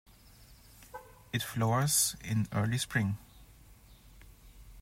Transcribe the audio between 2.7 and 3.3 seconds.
spring.